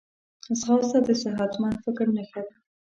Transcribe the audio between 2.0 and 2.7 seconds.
نښه ده